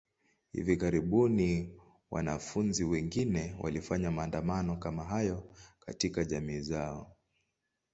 Hivi 0.53 0.77
karibuni, 0.77 1.79
wanafunzi 2.11 2.83
wengine 2.83 3.55
walifanya 3.59 4.11
maandamano 4.11 4.77
kama 4.77 5.03
hayo 5.03 5.43
katika 5.79 6.23
jamii 6.25 6.59
zao. 6.59 7.15